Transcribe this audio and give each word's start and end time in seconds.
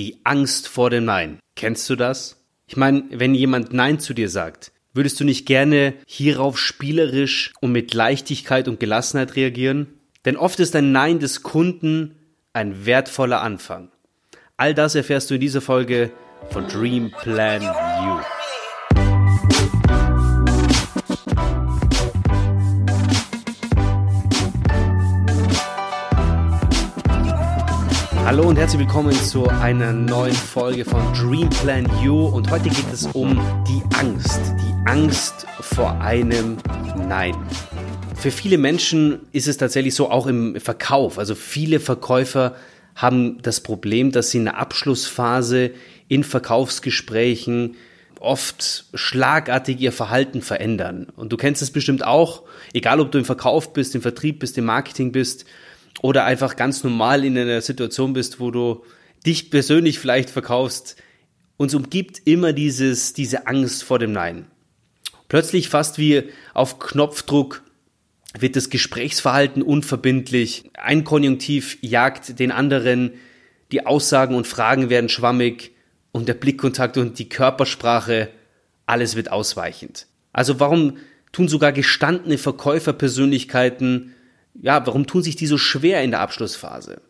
Die 0.00 0.16
Angst 0.24 0.66
vor 0.66 0.88
dem 0.88 1.04
Nein. 1.04 1.40
Kennst 1.56 1.90
du 1.90 1.94
das? 1.94 2.42
Ich 2.66 2.78
meine, 2.78 3.04
wenn 3.10 3.34
jemand 3.34 3.74
Nein 3.74 4.00
zu 4.00 4.14
dir 4.14 4.30
sagt, 4.30 4.72
würdest 4.94 5.20
du 5.20 5.24
nicht 5.24 5.44
gerne 5.44 5.92
hierauf 6.06 6.58
spielerisch 6.58 7.52
und 7.60 7.72
mit 7.72 7.92
Leichtigkeit 7.92 8.66
und 8.66 8.80
Gelassenheit 8.80 9.36
reagieren? 9.36 9.88
Denn 10.24 10.38
oft 10.38 10.58
ist 10.58 10.74
ein 10.74 10.92
Nein 10.92 11.18
des 11.18 11.42
Kunden 11.42 12.14
ein 12.54 12.86
wertvoller 12.86 13.42
Anfang. 13.42 13.90
All 14.56 14.72
das 14.72 14.94
erfährst 14.94 15.28
du 15.28 15.34
in 15.34 15.40
dieser 15.42 15.60
Folge 15.60 16.10
von 16.48 16.66
Dream 16.66 17.10
Plan 17.20 17.60
You. 17.60 18.39
Hallo 28.30 28.44
und 28.48 28.54
herzlich 28.58 28.78
willkommen 28.78 29.12
zu 29.12 29.48
einer 29.48 29.92
neuen 29.92 30.32
Folge 30.32 30.84
von 30.84 31.02
Dream 31.14 31.50
Plan 31.50 31.90
You 32.00 32.26
und 32.26 32.48
heute 32.48 32.68
geht 32.68 32.84
es 32.92 33.06
um 33.06 33.40
die 33.66 33.82
Angst, 33.96 34.40
die 34.56 34.88
Angst 34.88 35.48
vor 35.58 36.00
einem 36.00 36.56
Nein. 37.08 37.34
Für 38.14 38.30
viele 38.30 38.56
Menschen 38.56 39.18
ist 39.32 39.48
es 39.48 39.56
tatsächlich 39.56 39.96
so 39.96 40.12
auch 40.12 40.28
im 40.28 40.60
Verkauf, 40.60 41.18
also 41.18 41.34
viele 41.34 41.80
Verkäufer 41.80 42.54
haben 42.94 43.42
das 43.42 43.64
Problem, 43.64 44.12
dass 44.12 44.30
sie 44.30 44.38
in 44.38 44.44
der 44.44 44.58
Abschlussphase 44.58 45.72
in 46.06 46.22
Verkaufsgesprächen 46.22 47.74
oft 48.20 48.84
schlagartig 48.94 49.80
ihr 49.80 49.90
Verhalten 49.90 50.40
verändern. 50.40 51.08
Und 51.16 51.32
du 51.32 51.36
kennst 51.36 51.62
es 51.62 51.72
bestimmt 51.72 52.06
auch, 52.06 52.44
egal 52.74 53.00
ob 53.00 53.10
du 53.10 53.18
im 53.18 53.24
Verkauf 53.24 53.72
bist, 53.72 53.96
im 53.96 54.02
Vertrieb 54.02 54.38
bist, 54.38 54.56
im 54.56 54.66
Marketing 54.66 55.10
bist, 55.10 55.46
oder 56.02 56.24
einfach 56.24 56.56
ganz 56.56 56.84
normal 56.84 57.24
in 57.24 57.36
einer 57.36 57.60
Situation 57.60 58.12
bist, 58.12 58.40
wo 58.40 58.50
du 58.50 58.84
dich 59.26 59.50
persönlich 59.50 59.98
vielleicht 59.98 60.30
verkaufst, 60.30 60.96
uns 61.56 61.74
umgibt 61.74 62.22
immer 62.24 62.52
dieses, 62.52 63.12
diese 63.12 63.46
Angst 63.46 63.84
vor 63.84 63.98
dem 63.98 64.12
Nein. 64.12 64.46
Plötzlich 65.28 65.68
fast 65.68 65.98
wie 65.98 66.24
auf 66.54 66.78
Knopfdruck 66.78 67.62
wird 68.38 68.56
das 68.56 68.70
Gesprächsverhalten 68.70 69.62
unverbindlich, 69.62 70.70
ein 70.74 71.04
Konjunktiv 71.04 71.78
jagt 71.82 72.38
den 72.38 72.50
anderen, 72.50 73.12
die 73.72 73.86
Aussagen 73.86 74.34
und 74.34 74.46
Fragen 74.46 74.88
werden 74.88 75.08
schwammig 75.08 75.72
und 76.12 76.28
der 76.28 76.34
Blickkontakt 76.34 76.96
und 76.96 77.18
die 77.18 77.28
Körpersprache, 77.28 78.30
alles 78.86 79.14
wird 79.14 79.30
ausweichend. 79.30 80.06
Also 80.32 80.58
warum 80.58 80.96
tun 81.32 81.48
sogar 81.48 81.72
gestandene 81.72 82.38
Verkäuferpersönlichkeiten 82.38 84.14
ja, 84.54 84.86
warum 84.86 85.06
tun 85.06 85.22
sich 85.22 85.36
die 85.36 85.46
so 85.46 85.58
schwer 85.58 86.02
in 86.02 86.10
der 86.10 86.20
Abschlussphase? 86.20 87.00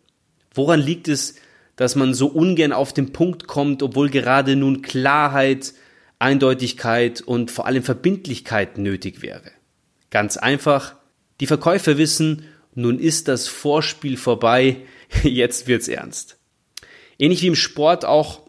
Woran 0.54 0.80
liegt 0.80 1.08
es, 1.08 1.36
dass 1.76 1.96
man 1.96 2.14
so 2.14 2.26
ungern 2.26 2.72
auf 2.72 2.92
den 2.92 3.12
Punkt 3.12 3.46
kommt, 3.46 3.82
obwohl 3.82 4.10
gerade 4.10 4.56
nun 4.56 4.82
Klarheit, 4.82 5.72
Eindeutigkeit 6.18 7.22
und 7.22 7.50
vor 7.50 7.66
allem 7.66 7.82
Verbindlichkeit 7.82 8.78
nötig 8.78 9.22
wäre? 9.22 9.50
Ganz 10.10 10.36
einfach, 10.36 10.96
die 11.40 11.46
Verkäufer 11.46 11.96
wissen, 11.96 12.44
nun 12.74 12.98
ist 12.98 13.28
das 13.28 13.48
Vorspiel 13.48 14.16
vorbei, 14.16 14.76
jetzt 15.22 15.66
wird's 15.66 15.88
ernst. 15.88 16.36
Ähnlich 17.18 17.42
wie 17.42 17.48
im 17.48 17.54
Sport 17.54 18.04
auch, 18.04 18.42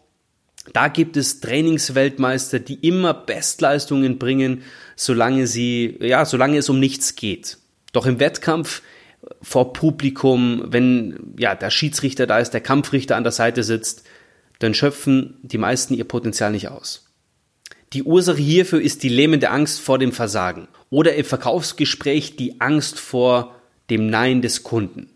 da 0.72 0.88
gibt 0.88 1.16
es 1.16 1.40
Trainingsweltmeister, 1.40 2.60
die 2.60 2.74
immer 2.86 3.14
Bestleistungen 3.14 4.18
bringen, 4.18 4.62
solange 4.94 5.46
sie, 5.46 5.98
ja, 6.00 6.24
solange 6.24 6.58
es 6.58 6.68
um 6.68 6.78
nichts 6.78 7.16
geht. 7.16 7.58
Doch 7.92 8.06
im 8.06 8.20
Wettkampf 8.20 8.82
vor 9.40 9.72
Publikum, 9.72 10.64
wenn 10.66 11.34
ja 11.38 11.54
der 11.54 11.70
Schiedsrichter 11.70 12.26
da 12.26 12.38
ist, 12.38 12.50
der 12.50 12.60
Kampfrichter 12.60 13.16
an 13.16 13.22
der 13.22 13.32
Seite 13.32 13.62
sitzt, 13.62 14.04
dann 14.58 14.74
schöpfen 14.74 15.38
die 15.42 15.58
meisten 15.58 15.94
ihr 15.94 16.04
Potenzial 16.04 16.52
nicht 16.52 16.68
aus. 16.68 17.06
Die 17.92 18.02
Ursache 18.04 18.38
hierfür 18.38 18.80
ist 18.80 19.02
die 19.02 19.08
lähmende 19.08 19.50
Angst 19.50 19.80
vor 19.80 19.98
dem 19.98 20.12
Versagen 20.12 20.68
oder 20.88 21.14
im 21.14 21.24
Verkaufsgespräch 21.24 22.36
die 22.36 22.60
Angst 22.60 22.98
vor 22.98 23.54
dem 23.90 24.06
Nein 24.08 24.40
des 24.40 24.62
Kunden. 24.62 25.10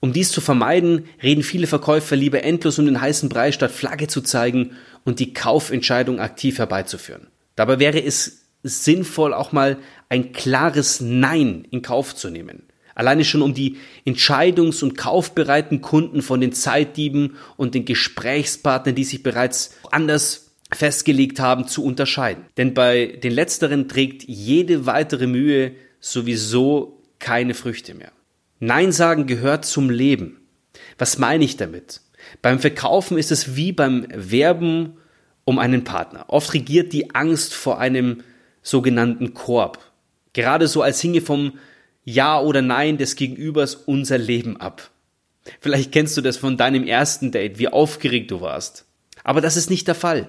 Um 0.00 0.12
dies 0.12 0.32
zu 0.32 0.40
vermeiden, 0.40 1.06
reden 1.22 1.42
viele 1.42 1.66
Verkäufer 1.66 2.16
lieber 2.16 2.42
endlos 2.42 2.78
um 2.78 2.86
den 2.86 3.00
heißen 3.00 3.28
Brei, 3.28 3.52
statt 3.52 3.70
Flagge 3.70 4.08
zu 4.08 4.20
zeigen 4.22 4.72
und 5.04 5.20
die 5.20 5.32
Kaufentscheidung 5.32 6.18
aktiv 6.18 6.58
herbeizuführen. 6.58 7.28
Dabei 7.54 7.78
wäre 7.78 8.02
es 8.02 8.41
sinnvoll, 8.62 9.34
auch 9.34 9.52
mal 9.52 9.78
ein 10.08 10.32
klares 10.32 11.00
Nein 11.00 11.66
in 11.70 11.82
Kauf 11.82 12.14
zu 12.14 12.30
nehmen. 12.30 12.64
Alleine 12.94 13.24
schon 13.24 13.42
um 13.42 13.54
die 13.54 13.78
entscheidungs- 14.06 14.82
und 14.82 14.96
kaufbereiten 14.96 15.80
Kunden 15.80 16.22
von 16.22 16.40
den 16.40 16.52
Zeitdieben 16.52 17.36
und 17.56 17.74
den 17.74 17.84
Gesprächspartnern, 17.84 18.94
die 18.94 19.04
sich 19.04 19.22
bereits 19.22 19.74
anders 19.90 20.54
festgelegt 20.72 21.40
haben, 21.40 21.66
zu 21.66 21.84
unterscheiden. 21.84 22.44
Denn 22.56 22.74
bei 22.74 23.06
den 23.06 23.32
letzteren 23.32 23.88
trägt 23.88 24.24
jede 24.24 24.86
weitere 24.86 25.26
Mühe 25.26 25.72
sowieso 26.00 27.02
keine 27.18 27.54
Früchte 27.54 27.94
mehr. 27.94 28.12
Nein 28.58 28.92
sagen 28.92 29.26
gehört 29.26 29.64
zum 29.64 29.90
Leben. 29.90 30.40
Was 30.98 31.18
meine 31.18 31.44
ich 31.44 31.56
damit? 31.56 32.00
Beim 32.40 32.58
Verkaufen 32.58 33.18
ist 33.18 33.32
es 33.32 33.56
wie 33.56 33.72
beim 33.72 34.06
Werben 34.14 34.98
um 35.44 35.58
einen 35.58 35.84
Partner. 35.84 36.26
Oft 36.28 36.54
regiert 36.54 36.92
die 36.92 37.14
Angst 37.14 37.54
vor 37.54 37.78
einem 37.78 38.22
sogenannten 38.62 39.34
Korb. 39.34 39.78
Gerade 40.32 40.68
so 40.68 40.82
als 40.82 41.00
hinge 41.00 41.20
vom 41.20 41.58
Ja 42.04 42.40
oder 42.40 42.62
Nein 42.62 42.98
des 42.98 43.16
Gegenübers 43.16 43.74
unser 43.74 44.18
Leben 44.18 44.56
ab. 44.56 44.90
Vielleicht 45.60 45.92
kennst 45.92 46.16
du 46.16 46.20
das 46.20 46.36
von 46.36 46.56
deinem 46.56 46.84
ersten 46.84 47.32
Date, 47.32 47.58
wie 47.58 47.68
aufgeregt 47.68 48.30
du 48.30 48.40
warst. 48.40 48.86
Aber 49.24 49.40
das 49.40 49.56
ist 49.56 49.70
nicht 49.70 49.88
der 49.88 49.94
Fall. 49.94 50.28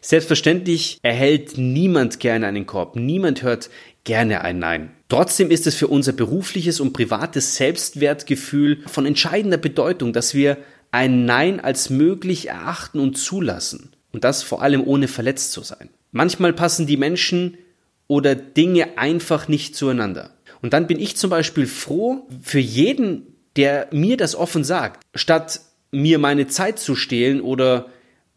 Selbstverständlich 0.00 0.98
erhält 1.02 1.56
niemand 1.58 2.20
gerne 2.20 2.46
einen 2.46 2.66
Korb, 2.66 2.96
niemand 2.96 3.42
hört 3.42 3.70
gerne 4.04 4.42
ein 4.42 4.58
Nein. 4.58 4.90
Trotzdem 5.08 5.50
ist 5.50 5.66
es 5.66 5.74
für 5.74 5.88
unser 5.88 6.12
berufliches 6.12 6.80
und 6.80 6.92
privates 6.92 7.56
Selbstwertgefühl 7.56 8.82
von 8.86 9.06
entscheidender 9.06 9.56
Bedeutung, 9.56 10.12
dass 10.12 10.34
wir 10.34 10.58
ein 10.90 11.24
Nein 11.24 11.60
als 11.60 11.90
möglich 11.90 12.48
erachten 12.48 13.00
und 13.00 13.16
zulassen. 13.16 13.90
Und 14.12 14.24
das 14.24 14.42
vor 14.42 14.62
allem 14.62 14.86
ohne 14.86 15.08
verletzt 15.08 15.52
zu 15.52 15.62
sein. 15.62 15.90
Manchmal 16.16 16.52
passen 16.52 16.86
die 16.86 16.96
Menschen 16.96 17.58
oder 18.06 18.36
Dinge 18.36 18.98
einfach 18.98 19.48
nicht 19.48 19.74
zueinander. 19.74 20.30
Und 20.62 20.72
dann 20.72 20.86
bin 20.86 21.00
ich 21.00 21.16
zum 21.16 21.28
Beispiel 21.28 21.66
froh 21.66 22.28
für 22.40 22.60
jeden, 22.60 23.34
der 23.56 23.88
mir 23.90 24.16
das 24.16 24.36
offen 24.36 24.62
sagt, 24.62 25.02
statt 25.16 25.60
mir 25.90 26.20
meine 26.20 26.46
Zeit 26.46 26.78
zu 26.78 26.94
stehlen 26.94 27.40
oder 27.40 27.86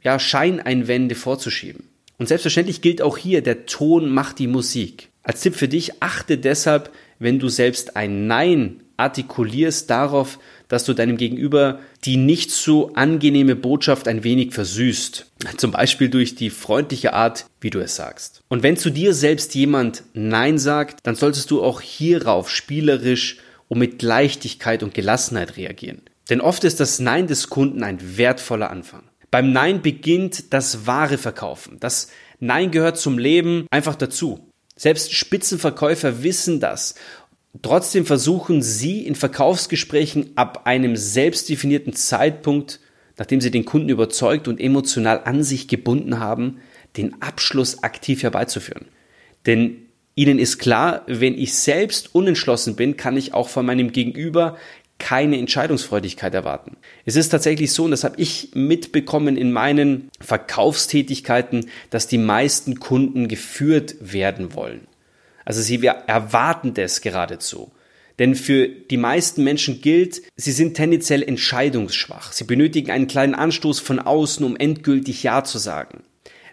ja, 0.02 0.18
Scheineinwände 0.18 1.14
vorzuschieben. 1.14 1.88
Und 2.18 2.28
selbstverständlich 2.28 2.82
gilt 2.82 3.00
auch 3.00 3.16
hier, 3.16 3.44
der 3.44 3.68
Ton 3.68 4.10
macht 4.10 4.40
die 4.40 4.48
Musik. 4.48 5.10
Als 5.22 5.42
Tipp 5.42 5.54
für 5.54 5.68
dich, 5.68 6.02
achte 6.02 6.40
deshalb, 6.40 6.92
wenn 7.20 7.38
du 7.38 7.48
selbst 7.48 7.96
ein 7.96 8.26
Nein 8.26 8.82
artikulierst, 8.98 9.88
darauf, 9.88 10.40
dass 10.68 10.86
du 10.86 10.94
deinem 10.94 11.18
Gegenüber 11.18 11.80
die 12.04 12.18
nicht 12.18 12.52
so 12.52 12.94
angenehme 12.94 13.56
Botschaft 13.56 14.08
ein 14.08 14.24
wenig 14.24 14.54
versüßt. 14.54 15.26
Zum 15.58 15.72
Beispiel 15.72 16.10
durch 16.10 16.36
die 16.36 16.50
freundliche 16.50 17.14
Art, 17.14 17.46
wie 17.62 17.70
du 17.70 17.80
es 17.80 17.96
sagst. 17.96 18.42
Und 18.48 18.64
wenn 18.64 18.78
zu 18.78 18.90
dir 18.90 19.14
selbst 19.14 19.56
jemand 19.56 20.04
Nein 20.14 20.58
sagt, 20.58 21.00
dann 21.04 21.16
solltest 21.16 21.52
du 21.52 21.64
auch 21.64 21.82
hierauf 21.82 22.50
spielerisch 22.50 23.38
und 23.68 23.80
mit 23.80 24.02
Leichtigkeit 24.02 24.84
und 24.84 24.94
Gelassenheit 24.94 25.58
reagieren. 25.58 26.02
Denn 26.30 26.42
oft 26.42 26.64
ist 26.64 26.80
das 26.80 27.00
Nein 27.00 27.28
des 27.28 27.50
Kunden 27.50 27.84
ein 27.84 28.18
wertvoller 28.18 28.70
Anfang. 28.70 29.04
Beim 29.32 29.52
Nein 29.52 29.82
beginnt 29.82 30.54
das 30.54 30.88
wahre 30.88 31.18
Verkaufen. 31.18 31.78
Das 31.80 32.10
Nein 32.40 32.72
gehört 32.72 32.98
zum 32.98 33.18
Leben 33.18 33.66
einfach 33.72 33.96
dazu. 33.96 34.52
Selbst 34.76 35.14
Spitzenverkäufer 35.14 36.24
wissen 36.24 36.60
das 36.60 36.96
Trotzdem 37.62 38.06
versuchen 38.06 38.62
sie 38.62 39.06
in 39.06 39.16
Verkaufsgesprächen 39.16 40.32
ab 40.36 40.66
einem 40.66 40.96
selbstdefinierten 40.96 41.94
Zeitpunkt, 41.94 42.80
nachdem 43.18 43.42
sie 43.42 43.52
den 43.52 43.66
Kunden 43.66 43.90
überzeugt 43.90 44.48
und 44.48 44.60
emotional 44.60 45.22
an 45.24 45.44
sich 45.44 45.68
gebunden 45.68 46.20
haben, 46.20 46.60
den 46.98 47.22
Abschluss 47.22 47.84
aktiv 47.84 48.24
herbeizuführen. 48.24 48.86
Denn 49.46 49.88
ihnen 50.16 50.40
ist 50.40 50.58
klar, 50.58 51.04
wenn 51.08 51.38
ich 51.38 51.54
selbst 51.54 52.14
unentschlossen 52.14 52.76
bin, 52.76 52.98
kann 52.98 53.18
ich 53.18 53.34
auch 53.34 53.50
von 53.50 53.66
meinem 53.66 53.92
Gegenüber 53.92 54.58
keine 55.00 55.38
Entscheidungsfreudigkeit 55.38 56.34
erwarten. 56.34 56.76
Es 57.06 57.16
ist 57.16 57.30
tatsächlich 57.30 57.72
so, 57.72 57.86
und 57.86 57.92
das 57.92 58.04
habe 58.04 58.20
ich 58.20 58.50
mitbekommen 58.56 59.38
in 59.38 59.52
meinen 59.52 60.10
Verkaufstätigkeiten, 60.20 61.70
dass 61.92 62.08
die 62.08 62.18
meisten 62.18 62.80
Kunden 62.80 63.28
geführt 63.28 63.96
werden 64.00 64.56
wollen. 64.56 64.88
Also 65.48 65.62
sie 65.62 65.82
erwarten 65.86 66.74
das 66.74 67.00
geradezu. 67.00 67.72
Denn 68.20 68.36
für 68.36 68.68
die 68.68 68.98
meisten 68.98 69.46
Menschen 69.46 69.80
gilt, 69.80 70.22
sie 70.36 70.52
sind 70.52 70.74
tendenziell 70.74 71.24
entscheidungsschwach. 71.24 72.34
Sie 72.34 72.44
benötigen 72.44 72.92
einen 72.92 73.08
kleinen 73.08 73.34
Anstoß 73.34 73.80
von 73.80 74.00
außen, 74.00 74.46
um 74.46 74.58
endgültig 74.58 75.24
Ja 75.24 75.46
zu 75.46 75.58
sagen. 75.58 76.04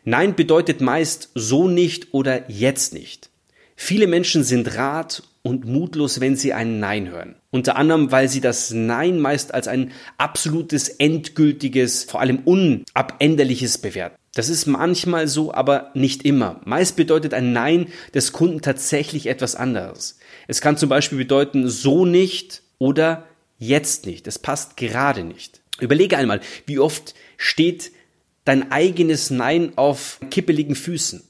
Nein 0.04 0.36
bedeutet 0.36 0.80
meist 0.80 1.30
so 1.34 1.66
nicht 1.66 2.14
oder 2.14 2.48
jetzt 2.48 2.94
nicht. 2.94 3.30
Viele 3.74 4.06
Menschen 4.06 4.44
sind 4.44 4.76
rat- 4.76 5.24
und 5.44 5.66
mutlos, 5.66 6.20
wenn 6.20 6.36
sie 6.36 6.54
ein 6.54 6.80
Nein 6.80 7.10
hören. 7.10 7.36
Unter 7.50 7.76
anderem, 7.76 8.10
weil 8.10 8.28
sie 8.28 8.40
das 8.40 8.72
Nein 8.72 9.20
meist 9.20 9.52
als 9.52 9.68
ein 9.68 9.92
absolutes, 10.16 10.88
endgültiges, 10.88 12.04
vor 12.04 12.20
allem 12.20 12.40
unabänderliches 12.44 13.78
bewerten. 13.78 14.16
Das 14.34 14.48
ist 14.48 14.66
manchmal 14.66 15.28
so, 15.28 15.52
aber 15.52 15.90
nicht 15.94 16.24
immer. 16.24 16.60
Meist 16.64 16.96
bedeutet 16.96 17.34
ein 17.34 17.52
Nein 17.52 17.88
des 18.14 18.32
Kunden 18.32 18.62
tatsächlich 18.62 19.26
etwas 19.26 19.54
anderes. 19.54 20.18
Es 20.48 20.62
kann 20.62 20.78
zum 20.78 20.88
Beispiel 20.88 21.18
bedeuten, 21.18 21.68
so 21.68 22.06
nicht 22.06 22.62
oder 22.78 23.26
jetzt 23.58 24.06
nicht. 24.06 24.26
Es 24.26 24.38
passt 24.38 24.78
gerade 24.78 25.24
nicht. 25.24 25.60
Überlege 25.78 26.16
einmal, 26.16 26.40
wie 26.66 26.78
oft 26.78 27.14
steht 27.36 27.92
dein 28.46 28.72
eigenes 28.72 29.30
Nein 29.30 29.72
auf 29.76 30.20
kippeligen 30.30 30.74
Füßen? 30.74 31.22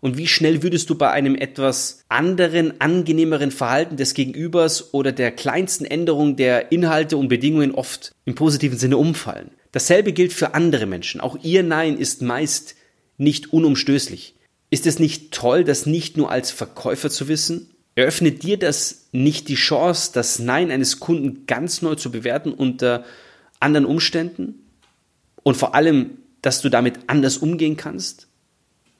Und 0.00 0.16
wie 0.16 0.26
schnell 0.26 0.62
würdest 0.62 0.90
du 0.90 0.94
bei 0.94 1.10
einem 1.10 1.34
etwas 1.34 2.04
anderen, 2.08 2.80
angenehmeren 2.80 3.50
Verhalten 3.50 3.96
des 3.96 4.14
Gegenübers 4.14 4.94
oder 4.94 5.12
der 5.12 5.32
kleinsten 5.32 5.84
Änderung 5.84 6.36
der 6.36 6.70
Inhalte 6.70 7.16
und 7.16 7.28
Bedingungen 7.28 7.74
oft 7.74 8.12
im 8.24 8.34
positiven 8.34 8.78
Sinne 8.78 8.96
umfallen? 8.96 9.50
Dasselbe 9.72 10.12
gilt 10.12 10.32
für 10.32 10.54
andere 10.54 10.86
Menschen. 10.86 11.20
Auch 11.20 11.38
ihr 11.42 11.62
Nein 11.62 11.98
ist 11.98 12.22
meist 12.22 12.76
nicht 13.16 13.52
unumstößlich. 13.52 14.36
Ist 14.70 14.86
es 14.86 14.98
nicht 14.98 15.32
toll, 15.32 15.64
das 15.64 15.86
nicht 15.86 16.16
nur 16.16 16.30
als 16.30 16.50
Verkäufer 16.50 17.10
zu 17.10 17.28
wissen? 17.28 17.70
Eröffnet 17.94 18.42
dir 18.44 18.58
das 18.58 19.08
nicht 19.12 19.48
die 19.48 19.56
Chance, 19.56 20.12
das 20.14 20.38
Nein 20.38 20.70
eines 20.70 21.00
Kunden 21.00 21.46
ganz 21.46 21.82
neu 21.82 21.96
zu 21.96 22.12
bewerten 22.12 22.52
unter 22.52 23.04
anderen 23.58 23.86
Umständen? 23.86 24.66
Und 25.42 25.56
vor 25.56 25.74
allem, 25.74 26.18
dass 26.42 26.60
du 26.60 26.68
damit 26.68 27.00
anders 27.08 27.38
umgehen 27.38 27.76
kannst? 27.76 28.27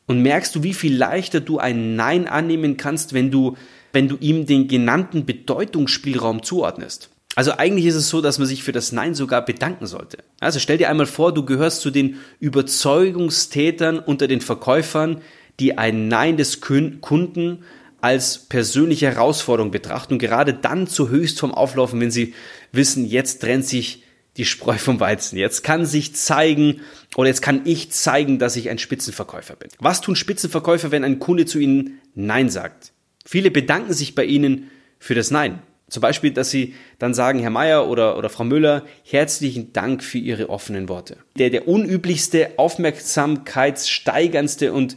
Und 0.08 0.22
merkst 0.22 0.56
du, 0.56 0.64
wie 0.64 0.74
viel 0.74 0.96
leichter 0.96 1.40
du 1.40 1.58
ein 1.58 1.94
Nein 1.94 2.26
annehmen 2.26 2.76
kannst, 2.76 3.12
wenn 3.12 3.30
du, 3.30 3.56
wenn 3.92 4.08
du 4.08 4.16
ihm 4.18 4.46
den 4.46 4.66
genannten 4.66 5.26
Bedeutungsspielraum 5.26 6.42
zuordnest? 6.42 7.10
Also 7.36 7.52
eigentlich 7.52 7.86
ist 7.86 7.94
es 7.94 8.08
so, 8.08 8.20
dass 8.20 8.38
man 8.38 8.48
sich 8.48 8.64
für 8.64 8.72
das 8.72 8.90
Nein 8.90 9.14
sogar 9.14 9.44
bedanken 9.44 9.86
sollte. 9.86 10.18
Also 10.40 10.58
stell 10.58 10.78
dir 10.78 10.88
einmal 10.88 11.06
vor, 11.06 11.32
du 11.32 11.44
gehörst 11.44 11.82
zu 11.82 11.90
den 11.90 12.16
Überzeugungstätern 12.40 14.00
unter 14.00 14.26
den 14.26 14.40
Verkäufern, 14.40 15.20
die 15.60 15.78
ein 15.78 16.08
Nein 16.08 16.36
des 16.36 16.60
Kunden 16.60 17.62
als 18.00 18.38
persönliche 18.38 19.06
Herausforderung 19.06 19.70
betrachten 19.70 20.14
und 20.14 20.18
gerade 20.18 20.54
dann 20.54 20.86
zu 20.86 21.10
höchst 21.10 21.38
vom 21.38 21.52
Auflaufen, 21.52 22.00
wenn 22.00 22.10
sie 22.10 22.34
wissen, 22.72 23.04
jetzt 23.04 23.40
trennt 23.40 23.66
sich 23.66 24.04
die 24.38 24.44
Spreu 24.44 24.78
vom 24.78 25.00
Weizen. 25.00 25.36
Jetzt 25.36 25.64
kann 25.64 25.84
sich 25.84 26.14
zeigen 26.14 26.80
oder 27.16 27.28
jetzt 27.28 27.42
kann 27.42 27.62
ich 27.64 27.90
zeigen, 27.90 28.38
dass 28.38 28.56
ich 28.56 28.70
ein 28.70 28.78
Spitzenverkäufer 28.78 29.56
bin. 29.56 29.68
Was 29.80 30.00
tun 30.00 30.16
Spitzenverkäufer, 30.16 30.90
wenn 30.90 31.04
ein 31.04 31.18
Kunde 31.18 31.44
zu 31.44 31.58
ihnen 31.58 32.00
Nein 32.14 32.48
sagt? 32.48 32.92
Viele 33.26 33.50
bedanken 33.50 33.92
sich 33.92 34.14
bei 34.14 34.24
ihnen 34.24 34.70
für 34.98 35.14
das 35.14 35.30
Nein. 35.30 35.58
Zum 35.88 36.00
Beispiel, 36.02 36.32
dass 36.32 36.50
sie 36.50 36.74
dann 36.98 37.14
sagen, 37.14 37.38
Herr 37.40 37.48
Meier 37.50 37.88
oder, 37.88 38.18
oder 38.18 38.28
Frau 38.28 38.44
Müller, 38.44 38.84
herzlichen 39.04 39.72
Dank 39.72 40.04
für 40.04 40.18
Ihre 40.18 40.50
offenen 40.50 40.86
Worte. 40.88 41.16
Der, 41.38 41.50
der 41.50 41.66
unüblichste, 41.66 42.50
aufmerksamkeitssteigerndste 42.58 44.72
und 44.72 44.96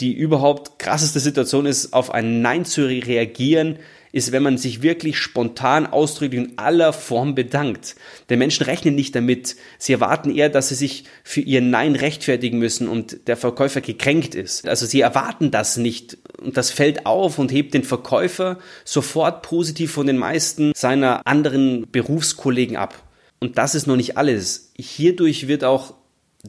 die 0.00 0.12
überhaupt 0.12 0.80
krasseste 0.80 1.20
Situation 1.20 1.64
ist, 1.64 1.92
auf 1.92 2.12
ein 2.12 2.42
Nein 2.42 2.64
zu 2.64 2.86
reagieren, 2.86 3.78
ist, 4.12 4.30
wenn 4.30 4.42
man 4.42 4.58
sich 4.58 4.82
wirklich 4.82 5.18
spontan 5.18 5.86
ausdrückt 5.86 6.34
in 6.34 6.58
aller 6.58 6.92
Form 6.92 7.34
bedankt. 7.34 7.96
Denn 8.28 8.38
Menschen 8.38 8.64
rechnen 8.64 8.94
nicht 8.94 9.14
damit. 9.14 9.56
Sie 9.78 9.94
erwarten 9.94 10.30
eher, 10.30 10.50
dass 10.50 10.68
sie 10.68 10.74
sich 10.74 11.04
für 11.24 11.40
ihr 11.40 11.62
Nein 11.62 11.96
rechtfertigen 11.96 12.58
müssen 12.58 12.88
und 12.88 13.26
der 13.26 13.38
Verkäufer 13.38 13.80
gekränkt 13.80 14.34
ist. 14.34 14.68
Also 14.68 14.86
sie 14.86 15.00
erwarten 15.00 15.50
das 15.50 15.78
nicht. 15.78 16.18
Und 16.40 16.56
das 16.56 16.70
fällt 16.70 17.06
auf 17.06 17.38
und 17.38 17.50
hebt 17.50 17.72
den 17.74 17.84
Verkäufer 17.84 18.58
sofort 18.84 19.42
positiv 19.42 19.92
von 19.92 20.06
den 20.06 20.18
meisten 20.18 20.72
seiner 20.76 21.26
anderen 21.26 21.90
Berufskollegen 21.90 22.76
ab. 22.76 23.02
Und 23.40 23.58
das 23.58 23.74
ist 23.74 23.86
noch 23.86 23.96
nicht 23.96 24.16
alles. 24.18 24.72
Hierdurch 24.78 25.48
wird 25.48 25.64
auch 25.64 25.94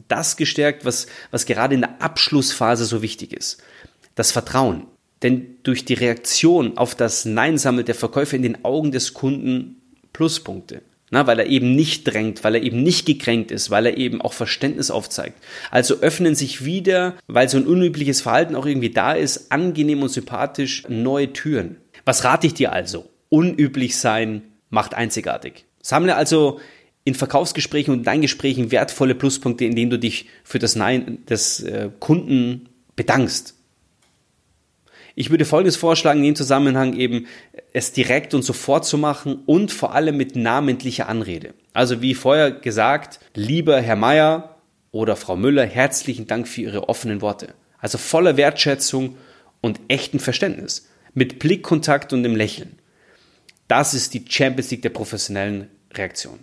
das 0.08 0.36
gestärkt, 0.36 0.84
was, 0.84 1.06
was 1.30 1.46
gerade 1.46 1.74
in 1.74 1.80
der 1.80 2.02
Abschlussphase 2.02 2.84
so 2.84 3.02
wichtig 3.02 3.32
ist. 3.32 3.62
Das 4.14 4.32
Vertrauen. 4.32 4.86
Denn 5.24 5.56
durch 5.62 5.84
die 5.86 5.94
Reaktion 5.94 6.76
auf 6.76 6.94
das 6.94 7.24
Nein 7.24 7.58
sammelt 7.58 7.88
der 7.88 7.94
Verkäufer 7.94 8.36
in 8.36 8.42
den 8.42 8.64
Augen 8.64 8.92
des 8.92 9.14
Kunden 9.14 9.80
Pluspunkte. 10.12 10.82
Na, 11.10 11.26
weil 11.26 11.38
er 11.38 11.46
eben 11.46 11.74
nicht 11.74 12.04
drängt, 12.04 12.44
weil 12.44 12.56
er 12.56 12.62
eben 12.62 12.82
nicht 12.82 13.06
gekränkt 13.06 13.50
ist, 13.50 13.70
weil 13.70 13.86
er 13.86 13.96
eben 13.96 14.20
auch 14.20 14.32
Verständnis 14.32 14.90
aufzeigt. 14.90 15.38
Also 15.70 16.00
öffnen 16.00 16.34
sich 16.34 16.64
wieder, 16.64 17.14
weil 17.26 17.48
so 17.48 17.56
ein 17.56 17.66
unübliches 17.66 18.20
Verhalten 18.20 18.54
auch 18.54 18.66
irgendwie 18.66 18.90
da 18.90 19.12
ist, 19.12 19.50
angenehm 19.50 20.02
und 20.02 20.08
sympathisch 20.08 20.82
neue 20.88 21.32
Türen. 21.32 21.76
Was 22.04 22.24
rate 22.24 22.46
ich 22.46 22.54
dir 22.54 22.72
also? 22.72 23.08
Unüblich 23.28 23.96
sein 23.96 24.42
macht 24.70 24.94
einzigartig. 24.94 25.64
Sammle 25.80 26.16
also 26.16 26.60
in 27.04 27.14
Verkaufsgesprächen 27.14 27.94
und 27.94 28.06
deinen 28.06 28.22
Gesprächen 28.22 28.72
wertvolle 28.72 29.14
Pluspunkte, 29.14 29.64
indem 29.64 29.90
du 29.90 29.98
dich 29.98 30.26
für 30.42 30.58
das 30.58 30.74
Nein 30.74 31.24
des 31.28 31.60
äh, 31.60 31.90
Kunden 32.00 32.68
bedankst. 32.96 33.54
Ich 35.14 35.30
würde 35.30 35.44
Folgendes 35.44 35.76
vorschlagen, 35.76 36.20
in 36.20 36.26
dem 36.26 36.36
Zusammenhang 36.36 36.94
eben 36.96 37.26
es 37.72 37.92
direkt 37.92 38.34
und 38.34 38.42
sofort 38.42 38.84
zu 38.84 38.98
machen 38.98 39.42
und 39.46 39.70
vor 39.70 39.94
allem 39.94 40.16
mit 40.16 40.34
namentlicher 40.34 41.08
Anrede. 41.08 41.54
Also 41.72 42.02
wie 42.02 42.14
vorher 42.14 42.50
gesagt, 42.50 43.20
lieber 43.34 43.80
Herr 43.80 43.96
Meier 43.96 44.56
oder 44.90 45.14
Frau 45.16 45.36
Müller, 45.36 45.66
herzlichen 45.66 46.26
Dank 46.26 46.48
für 46.48 46.62
Ihre 46.62 46.88
offenen 46.88 47.20
Worte. 47.20 47.54
Also 47.78 47.98
voller 47.98 48.36
Wertschätzung 48.36 49.16
und 49.60 49.80
echten 49.88 50.18
Verständnis. 50.18 50.88
Mit 51.14 51.38
Blickkontakt 51.38 52.12
und 52.12 52.24
dem 52.24 52.34
Lächeln. 52.34 52.78
Das 53.68 53.94
ist 53.94 54.14
die 54.14 54.24
Champions 54.28 54.70
League 54.72 54.82
der 54.82 54.90
professionellen 54.90 55.68
Reaktion 55.92 56.40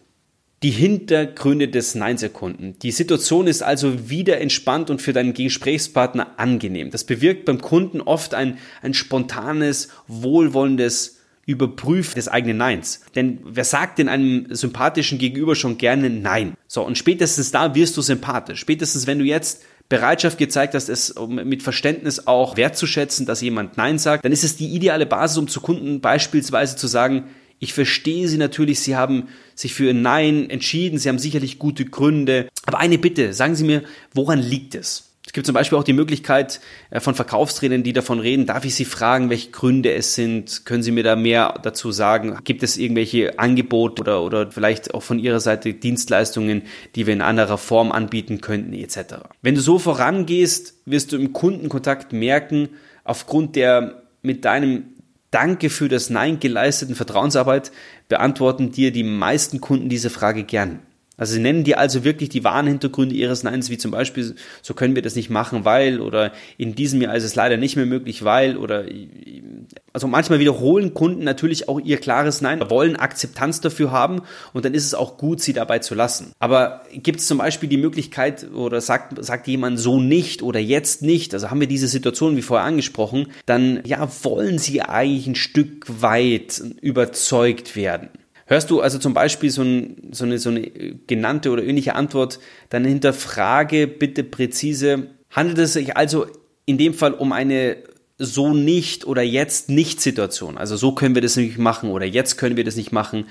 die 0.64 0.70
Hintergründe 0.70 1.68
des 1.68 1.96
Neins 1.96 2.22
erkunden. 2.22 2.76
Die 2.84 2.92
Situation 2.92 3.48
ist 3.48 3.64
also 3.64 4.10
wieder 4.10 4.40
entspannt 4.40 4.90
und 4.92 5.02
für 5.02 5.12
deinen 5.12 5.34
Gesprächspartner 5.34 6.36
angenehm. 6.38 6.92
Das 6.92 7.04
bewirkt 7.04 7.46
beim 7.46 7.62
Kunden 7.62 8.00
oft 8.00 8.36
ein, 8.36 8.60
ein 8.84 8.94
spontanes, 8.94 9.90
wohlwollendes 10.08 11.18
Überprüfen 11.48 12.16
des 12.16 12.28
eigenen 12.28 12.58
Neins. 12.58 13.02
Denn 13.16 13.40
wer 13.44 13.64
sagt 13.64 13.98
denn 13.98 14.08
einem 14.08 14.54
sympathischen 14.54 15.18
Gegenüber 15.18 15.56
schon 15.56 15.80
gerne 15.80 16.12
Nein? 16.12 16.54
So, 16.68 16.86
und 16.86 16.98
spätestens 16.98 17.50
da 17.50 17.74
wirst 17.74 17.98
du 17.98 18.04
sympathisch. 18.04 18.60
Spätestens 18.60 19.08
wenn 19.08 19.18
du 19.18 19.26
jetzt 19.26 19.64
Bereitschaft 19.90 20.38
gezeigt 20.38 20.76
hast, 20.76 20.88
es 20.88 21.16
mit 21.28 21.64
Verständnis 21.64 22.28
auch 22.28 22.56
wertzuschätzen, 22.56 23.26
dass 23.26 23.42
jemand 23.42 23.78
Nein 23.78 23.98
sagt, 23.98 24.24
dann 24.24 24.32
ist 24.32 24.44
es 24.44 24.56
die 24.56 24.74
ideale 24.74 25.08
Basis, 25.08 25.38
um 25.38 25.48
zu 25.48 25.60
Kunden 25.60 26.00
beispielsweise 26.00 26.78
zu 26.78 26.88
sagen, 26.88 27.26
ich 27.62 27.74
verstehe 27.74 28.28
Sie 28.28 28.38
natürlich, 28.38 28.80
Sie 28.80 28.96
haben 28.96 29.30
sich 29.54 29.76
für 29.76 29.92
ein 29.92 30.02
Nein 30.02 30.50
entschieden, 30.50 30.98
Sie 30.98 31.08
haben 31.08 31.20
sicherlich 31.20 31.60
gute 31.60 31.86
Gründe. 31.86 32.50
Aber 32.66 32.80
eine 32.80 32.98
Bitte, 32.98 33.34
sagen 33.34 33.56
Sie 33.56 33.64
mir, 33.64 33.84
woran 34.16 34.40
liegt 34.40 34.74
es? 34.74 35.12
Es 35.28 35.32
gibt 35.32 35.46
zum 35.46 35.54
Beispiel 35.54 35.78
auch 35.78 35.84
die 35.84 35.94
Möglichkeit 35.94 36.60
äh, 36.90 37.00
von 37.00 37.14
Verkaufstrainern, 37.14 37.84
die 37.84 37.94
davon 37.94 38.20
reden, 38.20 38.48
darf 38.48 38.66
ich 38.66 38.74
Sie 38.74 38.84
fragen, 38.84 39.30
welche 39.30 39.52
Gründe 39.52 39.94
es 39.94 40.16
sind? 40.16 40.66
Können 40.66 40.82
Sie 40.82 40.92
mir 40.92 41.04
da 41.04 41.16
mehr 41.16 41.60
dazu 41.62 41.92
sagen? 41.92 42.36
Gibt 42.44 42.64
es 42.64 42.78
irgendwelche 42.78 43.38
Angebote 43.38 44.02
oder, 44.02 44.24
oder 44.24 44.52
vielleicht 44.52 44.96
auch 44.96 45.04
von 45.04 45.20
Ihrer 45.20 45.40
Seite 45.40 45.76
Dienstleistungen, 45.76 46.64
die 46.96 47.06
wir 47.06 47.14
in 47.14 47.22
anderer 47.22 47.60
Form 47.60 47.92
anbieten 47.92 48.42
könnten, 48.42 48.74
etc. 48.74 49.18
Wenn 49.44 49.54
du 49.54 49.62
so 49.62 49.78
vorangehst, 49.78 50.74
wirst 50.86 51.12
du 51.12 51.18
im 51.18 51.32
Kundenkontakt 51.32 52.12
merken, 52.12 52.70
aufgrund 53.04 53.56
der 53.56 54.02
mit 54.24 54.46
deinem 54.46 54.86
Danke 55.32 55.70
für 55.70 55.88
das 55.88 56.10
Nein 56.10 56.42
geleisteten 56.42 56.94
Vertrauensarbeit 56.94 57.72
beantworten 58.10 58.74
dir 58.74 58.92
die 58.92 59.04
meisten 59.04 59.62
Kunden 59.62 59.88
diese 59.88 60.10
Frage 60.10 60.44
gern. 60.44 60.80
Also 61.22 61.36
sie 61.36 61.40
nennen 61.40 61.64
dir 61.64 61.78
also 61.78 62.04
wirklich 62.04 62.30
die 62.30 62.44
wahren 62.44 62.66
Hintergründe 62.66 63.14
ihres 63.14 63.44
Neins, 63.44 63.70
wie 63.70 63.78
zum 63.78 63.92
Beispiel, 63.92 64.34
so 64.64 64.74
können 64.74 64.96
wir 64.96 65.04
das 65.04 65.16
nicht 65.16 65.30
machen, 65.30 65.66
weil, 65.66 66.02
oder 66.02 66.32
in 66.58 66.74
diesem 66.74 67.00
Jahr 67.00 67.16
ist 67.16 67.24
es 67.24 67.36
leider 67.36 67.58
nicht 67.58 67.76
mehr 67.76 67.86
möglich, 67.86 68.24
weil, 68.24 68.58
oder, 68.58 68.86
also 69.94 70.08
manchmal 70.08 70.40
wiederholen 70.40 70.96
Kunden 70.96 71.24
natürlich 71.24 71.70
auch 71.70 71.80
ihr 71.80 71.98
klares 71.98 72.42
Nein, 72.42 72.68
wollen 72.72 72.96
Akzeptanz 72.96 73.62
dafür 73.62 73.92
haben 73.92 74.24
und 74.54 74.66
dann 74.66 74.74
ist 74.74 74.84
es 74.84 74.96
auch 74.96 75.18
gut, 75.18 75.42
sie 75.42 75.54
dabei 75.54 75.78
zu 75.78 75.94
lassen. 75.94 76.32
Aber 76.40 76.82
gibt 76.92 77.20
es 77.20 77.28
zum 77.28 77.38
Beispiel 77.38 77.70
die 77.70 77.78
Möglichkeit, 77.78 78.52
oder 78.52 78.82
sagt, 78.82 79.24
sagt 79.24 79.48
jemand 79.48 79.80
so 79.80 80.00
nicht 80.00 80.42
oder 80.42 80.60
jetzt 80.60 81.04
nicht, 81.04 81.36
also 81.36 81.52
haben 81.52 81.60
wir 81.60 81.68
diese 81.68 81.88
Situation 81.88 82.36
wie 82.36 82.42
vorher 82.42 82.66
angesprochen, 82.66 83.28
dann, 83.46 83.82
ja, 83.86 84.10
wollen 84.24 84.58
sie 84.58 84.82
eigentlich 84.82 85.28
ein 85.28 85.36
Stück 85.36 85.86
weit 85.88 86.64
überzeugt 86.82 87.76
werden. 87.76 88.10
Hörst 88.52 88.70
du 88.70 88.82
also 88.82 89.00
zum 89.00 89.14
Beispiel 89.14 89.50
so, 89.50 89.62
ein, 89.62 90.10
so, 90.12 90.26
eine, 90.26 90.38
so 90.38 90.50
eine 90.50 90.70
genannte 91.08 91.52
oder 91.52 91.64
ähnliche 91.64 91.96
Antwort, 91.96 92.38
dann 92.68 92.84
hinterfrage 92.84 93.88
bitte 93.88 94.26
präzise, 94.26 95.08
handelt 95.30 95.58
es 95.60 95.72
sich 95.72 95.96
also 95.96 96.28
in 96.66 96.78
dem 96.78 96.94
Fall 96.94 97.14
um 97.14 97.32
eine 97.32 97.78
so 98.18 98.54
nicht 98.54 99.08
oder 99.08 99.22
jetzt 99.22 99.70
nicht 99.70 100.02
Situation, 100.02 100.58
also 100.58 100.76
so 100.76 100.92
können 100.92 101.16
wir 101.16 101.22
das 101.22 101.38
nicht 101.38 101.60
machen 101.60 101.92
oder 101.92 102.06
jetzt 102.06 102.36
können 102.36 102.58
wir 102.58 102.66
das 102.66 102.76
nicht 102.76 102.92
machen, 102.92 103.24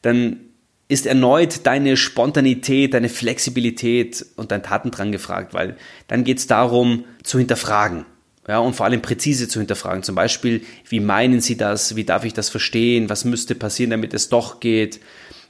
dann 0.00 0.40
ist 0.88 1.04
erneut 1.04 1.66
deine 1.66 1.98
Spontanität, 1.98 2.94
deine 2.94 3.10
Flexibilität 3.10 4.24
und 4.36 4.52
dein 4.52 4.62
Tatendrang 4.62 5.12
gefragt, 5.12 5.52
weil 5.52 5.76
dann 6.08 6.24
geht 6.24 6.38
es 6.38 6.46
darum 6.46 7.04
zu 7.22 7.36
hinterfragen. 7.36 8.06
Ja, 8.48 8.58
und 8.58 8.74
vor 8.74 8.86
allem 8.86 9.02
präzise 9.02 9.46
zu 9.46 9.60
hinterfragen. 9.60 10.02
Zum 10.02 10.16
Beispiel, 10.16 10.62
wie 10.88 11.00
meinen 11.00 11.40
Sie 11.40 11.56
das? 11.56 11.94
Wie 11.94 12.04
darf 12.04 12.24
ich 12.24 12.32
das 12.32 12.48
verstehen? 12.48 13.08
Was 13.08 13.24
müsste 13.24 13.54
passieren, 13.54 13.90
damit 13.90 14.14
es 14.14 14.28
doch 14.28 14.58
geht? 14.58 15.00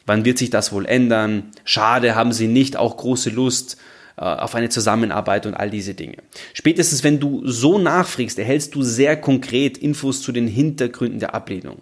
Wann 0.05 0.25
wird 0.25 0.37
sich 0.37 0.51
das 0.51 0.73
wohl 0.73 0.85
ändern? 0.85 1.53
Schade, 1.65 2.15
haben 2.15 2.33
Sie 2.33 2.49
nicht 2.49 2.77
auch 2.77 2.97
große 2.97 3.31
Lust 3.31 3.79
äh, 4.17 4.25
auf 4.25 4.55
eine 4.55 4.69
Zusammenarbeit 4.69 5.47
und 5.47 5.55
all 5.55 5.71
diese 5.71 5.95
Dinge. 5.95 6.19
Spätestens, 6.53 7.03
wenn 7.03 7.19
du 7.19 7.47
so 7.47 7.79
nachfragst, 7.79 8.39
erhältst 8.39 8.75
du 8.75 8.83
sehr 8.83 9.17
konkret 9.17 9.79
Infos 9.79 10.21
zu 10.21 10.33
den 10.33 10.47
Hintergründen 10.47 11.19
der 11.19 11.35
Ablehnung. 11.35 11.81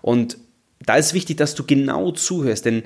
Und 0.00 0.38
da 0.84 0.96
ist 0.96 1.14
wichtig, 1.14 1.38
dass 1.38 1.54
du 1.54 1.64
genau 1.64 2.12
zuhörst, 2.12 2.66
denn 2.66 2.84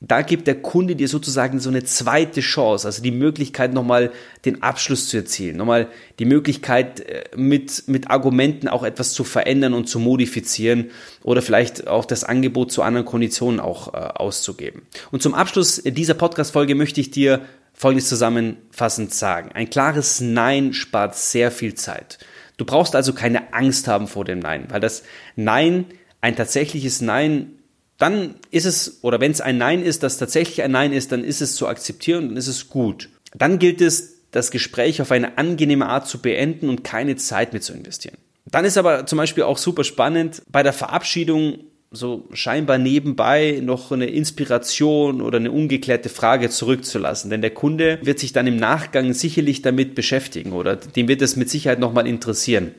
da 0.00 0.20
gibt 0.20 0.46
der 0.46 0.60
Kunde 0.60 0.94
dir 0.94 1.08
sozusagen 1.08 1.58
so 1.58 1.70
eine 1.70 1.82
zweite 1.84 2.42
Chance, 2.42 2.86
also 2.86 3.02
die 3.02 3.10
Möglichkeit, 3.10 3.72
nochmal 3.72 4.12
den 4.44 4.62
Abschluss 4.62 5.08
zu 5.08 5.16
erzielen, 5.16 5.56
nochmal 5.56 5.88
die 6.18 6.26
Möglichkeit, 6.26 7.00
äh, 7.00 7.24
mit, 7.34 7.84
mit 7.86 8.10
Argumenten 8.10 8.68
auch 8.68 8.82
etwas 8.82 9.14
zu 9.14 9.24
verändern 9.24 9.72
und 9.72 9.88
zu 9.88 9.98
modifizieren 9.98 10.90
oder 11.22 11.40
vielleicht 11.40 11.88
auch 11.88 12.04
das 12.04 12.24
Angebot 12.24 12.72
zu 12.72 12.82
anderen 12.82 13.06
Konditionen 13.06 13.58
auch 13.58 13.94
äh, 13.94 13.96
auszugeben. 13.96 14.82
Und 15.12 15.22
zum 15.22 15.34
Abschluss 15.34 15.82
dieser 15.82 16.14
Podcast-Folge 16.14 16.74
möchte 16.74 17.00
ich 17.00 17.10
dir 17.10 17.40
Folgendes 17.72 18.08
zusammenfassend 18.08 19.14
sagen. 19.14 19.50
Ein 19.52 19.68
klares 19.70 20.20
Nein 20.20 20.72
spart 20.72 21.14
sehr 21.14 21.50
viel 21.50 21.74
Zeit. 21.74 22.18
Du 22.56 22.64
brauchst 22.64 22.94
also 22.94 23.12
keine 23.12 23.52
Angst 23.52 23.86
haben 23.86 24.08
vor 24.08 24.24
dem 24.24 24.38
Nein, 24.38 24.66
weil 24.68 24.80
das 24.80 25.02
Nein, 25.36 25.86
ein 26.20 26.36
tatsächliches 26.36 27.00
Nein 27.00 27.55
dann 27.98 28.34
ist 28.50 28.66
es, 28.66 28.98
oder 29.02 29.20
wenn 29.20 29.32
es 29.32 29.40
ein 29.40 29.58
Nein 29.58 29.82
ist, 29.82 30.02
das 30.02 30.18
tatsächlich 30.18 30.62
ein 30.62 30.72
Nein 30.72 30.92
ist, 30.92 31.12
dann 31.12 31.24
ist 31.24 31.40
es 31.40 31.56
zu 31.56 31.66
akzeptieren 31.66 32.24
und 32.24 32.28
dann 32.30 32.36
ist 32.36 32.48
es 32.48 32.68
gut. 32.68 33.08
Dann 33.34 33.58
gilt 33.58 33.80
es, 33.80 34.16
das 34.32 34.50
Gespräch 34.50 35.00
auf 35.00 35.12
eine 35.12 35.38
angenehme 35.38 35.86
Art 35.86 36.06
zu 36.06 36.18
beenden 36.18 36.68
und 36.68 36.84
keine 36.84 37.16
Zeit 37.16 37.52
mehr 37.52 37.62
zu 37.62 37.72
investieren. 37.72 38.18
Dann 38.44 38.64
ist 38.64 38.76
aber 38.76 39.06
zum 39.06 39.16
Beispiel 39.16 39.44
auch 39.44 39.56
super 39.56 39.82
spannend, 39.82 40.42
bei 40.50 40.62
der 40.62 40.74
Verabschiedung 40.74 41.60
so 41.90 42.26
scheinbar 42.32 42.78
nebenbei 42.78 43.60
noch 43.62 43.92
eine 43.92 44.06
Inspiration 44.06 45.22
oder 45.22 45.38
eine 45.38 45.50
ungeklärte 45.50 46.08
Frage 46.08 46.50
zurückzulassen. 46.50 47.30
Denn 47.30 47.40
der 47.40 47.50
Kunde 47.50 47.98
wird 48.02 48.18
sich 48.18 48.32
dann 48.32 48.46
im 48.46 48.56
Nachgang 48.56 49.14
sicherlich 49.14 49.62
damit 49.62 49.94
beschäftigen 49.94 50.52
oder 50.52 50.76
dem 50.76 51.08
wird 51.08 51.22
es 51.22 51.36
mit 51.36 51.48
Sicherheit 51.48 51.78
nochmal 51.78 52.06
interessieren. 52.06 52.74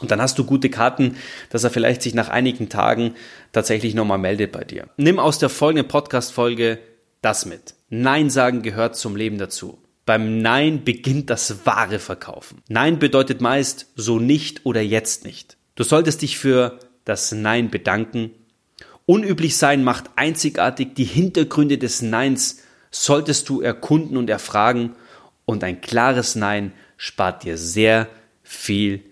Und 0.00 0.10
dann 0.10 0.20
hast 0.20 0.38
du 0.38 0.44
gute 0.44 0.70
Karten, 0.70 1.16
dass 1.50 1.64
er 1.64 1.70
vielleicht 1.70 2.02
sich 2.02 2.14
nach 2.14 2.28
einigen 2.28 2.68
Tagen 2.68 3.14
tatsächlich 3.52 3.94
nochmal 3.94 4.18
meldet 4.18 4.52
bei 4.52 4.64
dir. 4.64 4.88
Nimm 4.96 5.18
aus 5.18 5.38
der 5.38 5.48
folgenden 5.48 5.88
Podcast-Folge 5.88 6.78
das 7.20 7.46
mit. 7.46 7.74
Nein 7.90 8.30
sagen 8.30 8.62
gehört 8.62 8.96
zum 8.96 9.16
Leben 9.16 9.38
dazu. 9.38 9.78
Beim 10.06 10.40
Nein 10.40 10.84
beginnt 10.84 11.30
das 11.30 11.66
wahre 11.66 11.98
Verkaufen. 11.98 12.62
Nein 12.68 12.98
bedeutet 12.98 13.40
meist 13.40 13.86
so 13.96 14.18
nicht 14.18 14.64
oder 14.64 14.80
jetzt 14.80 15.24
nicht. 15.24 15.56
Du 15.74 15.84
solltest 15.84 16.22
dich 16.22 16.38
für 16.38 16.78
das 17.04 17.32
Nein 17.32 17.70
bedanken. 17.70 18.30
Unüblich 19.04 19.56
sein 19.56 19.84
macht 19.84 20.04
einzigartig. 20.16 20.94
Die 20.94 21.04
Hintergründe 21.04 21.78
des 21.78 22.02
Neins 22.02 22.62
solltest 22.90 23.48
du 23.48 23.60
erkunden 23.60 24.16
und 24.16 24.30
erfragen. 24.30 24.94
Und 25.44 25.64
ein 25.64 25.80
klares 25.80 26.36
Nein 26.36 26.72
spart 26.96 27.42
dir 27.42 27.58
sehr 27.58 28.08
viel 28.42 29.00
Zeit 29.00 29.08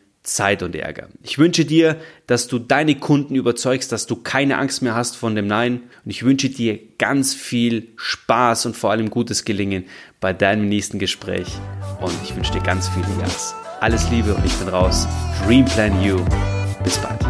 und 0.62 0.74
Ärger. 0.74 1.08
Ich 1.22 1.38
wünsche 1.38 1.64
dir, 1.64 1.96
dass 2.26 2.48
du 2.48 2.58
deine 2.58 2.96
Kunden 2.96 3.34
überzeugst, 3.34 3.92
dass 3.92 4.06
du 4.06 4.16
keine 4.16 4.58
Angst 4.58 4.82
mehr 4.82 4.94
hast 4.94 5.16
von 5.16 5.34
dem 5.34 5.46
Nein 5.46 5.82
und 6.04 6.10
ich 6.10 6.24
wünsche 6.24 6.48
dir 6.48 6.78
ganz 6.98 7.34
viel 7.34 7.88
Spaß 7.96 8.66
und 8.66 8.76
vor 8.76 8.90
allem 8.90 9.10
gutes 9.10 9.44
Gelingen 9.44 9.84
bei 10.20 10.32
deinem 10.32 10.68
nächsten 10.68 10.98
Gespräch 10.98 11.48
und 12.00 12.14
ich 12.24 12.34
wünsche 12.34 12.52
dir 12.52 12.62
ganz 12.62 12.88
viel 12.88 13.04
Jahres. 13.18 13.54
Alles 13.80 14.10
Liebe 14.10 14.34
und 14.34 14.44
ich 14.44 14.54
bin 14.54 14.68
raus. 14.68 15.06
Dream 15.44 15.64
Plan 15.64 16.02
You. 16.02 16.18
Bis 16.82 16.98
bald. 16.98 17.25